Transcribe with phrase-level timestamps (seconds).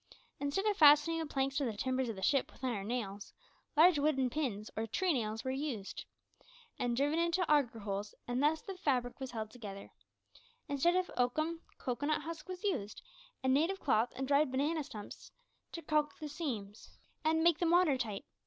[0.39, 3.31] Instead of fastening the planks to the timbers of the ship with iron nails,
[3.77, 6.05] large wooden pins, or "trenails," were used,
[6.79, 9.91] and driven into augur holes, and thus the fabric was held together.
[10.67, 13.03] Instead of oakum, cocoanut husk was used,
[13.43, 15.29] and native cloth and dried banana stumps
[15.71, 16.89] to caulk the seams,
[17.23, 18.25] and make them watertight.